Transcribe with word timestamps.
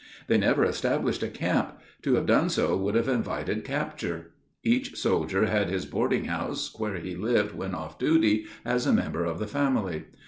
They 0.25 0.39
never 0.39 0.63
established 0.65 1.21
a 1.21 1.27
camp; 1.27 1.77
to 2.01 2.15
have 2.15 2.25
done 2.25 2.49
so 2.49 2.75
would 2.75 2.95
have 2.95 3.07
invited 3.07 3.63
capture. 3.63 4.31
Each 4.63 4.97
soldier 4.97 5.45
had 5.45 5.69
his 5.69 5.85
boarding 5.85 6.25
house, 6.25 6.73
where 6.79 6.95
he 6.97 7.15
lived 7.15 7.53
when 7.53 7.75
off 7.75 7.99
duty, 7.99 8.45
as 8.65 8.87
a 8.87 8.93
member 8.93 9.25
of 9.25 9.37
the 9.37 9.45
family. 9.45 10.05